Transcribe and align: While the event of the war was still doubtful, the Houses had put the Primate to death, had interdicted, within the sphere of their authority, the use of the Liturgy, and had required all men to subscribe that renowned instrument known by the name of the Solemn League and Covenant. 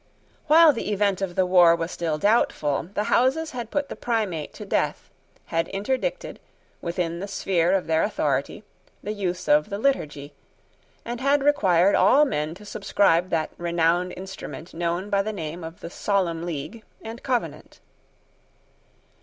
While 0.47 0.73
the 0.73 0.91
event 0.91 1.21
of 1.21 1.35
the 1.35 1.45
war 1.45 1.75
was 1.75 1.91
still 1.91 2.17
doubtful, 2.17 2.89
the 2.95 3.03
Houses 3.03 3.51
had 3.51 3.69
put 3.69 3.87
the 3.87 3.95
Primate 3.95 4.51
to 4.55 4.65
death, 4.65 5.11
had 5.45 5.67
interdicted, 5.71 6.39
within 6.81 7.19
the 7.19 7.27
sphere 7.27 7.73
of 7.73 7.85
their 7.85 8.01
authority, 8.01 8.63
the 9.03 9.13
use 9.13 9.47
of 9.47 9.69
the 9.69 9.77
Liturgy, 9.77 10.33
and 11.05 11.21
had 11.21 11.43
required 11.43 11.93
all 11.93 12.25
men 12.25 12.55
to 12.55 12.65
subscribe 12.65 13.29
that 13.29 13.51
renowned 13.59 14.15
instrument 14.17 14.73
known 14.73 15.11
by 15.11 15.21
the 15.21 15.31
name 15.31 15.63
of 15.63 15.81
the 15.81 15.89
Solemn 15.91 16.47
League 16.47 16.81
and 17.03 17.21
Covenant. 17.21 17.79